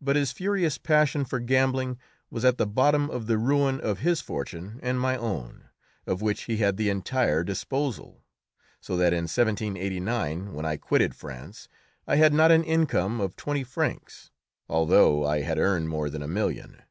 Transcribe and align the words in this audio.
But 0.00 0.16
his 0.16 0.32
furious 0.32 0.78
passion 0.78 1.24
for 1.24 1.38
gambling 1.38 2.00
was 2.28 2.44
at 2.44 2.58
the 2.58 2.66
bottom 2.66 3.08
of 3.08 3.28
the 3.28 3.38
ruin 3.38 3.80
of 3.80 4.00
his 4.00 4.20
fortune 4.20 4.80
and 4.82 4.98
my 4.98 5.16
own, 5.16 5.68
of 6.08 6.20
which 6.20 6.46
he 6.50 6.56
had 6.56 6.76
the 6.76 6.88
entire 6.90 7.44
disposal, 7.44 8.24
so 8.80 8.96
that 8.96 9.12
in 9.12 9.26
1789, 9.28 10.54
when 10.54 10.66
I 10.66 10.76
quitted 10.76 11.14
France, 11.14 11.68
I 12.04 12.16
had 12.16 12.34
not 12.34 12.50
an 12.50 12.64
income 12.64 13.20
of 13.20 13.36
twenty 13.36 13.62
francs, 13.62 14.32
although 14.68 15.24
I 15.24 15.42
had 15.42 15.60
earned 15.60 15.88
more 15.88 16.10
than 16.10 16.24
a 16.24 16.26
million. 16.26 16.82